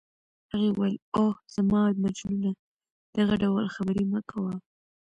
هغې 0.51 0.69
وویل: 0.71 0.95
اوه، 1.17 1.33
زما 1.55 1.81
مجنونه 2.03 2.49
دغه 3.17 3.33
ډول 3.43 3.65
خبرې 3.75 4.03
مه 4.11 4.21
کوه. 4.29 4.53